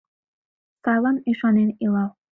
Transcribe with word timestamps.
Сайлан 0.83 1.17
ӱшанен 1.29 1.69
илал. 1.85 2.11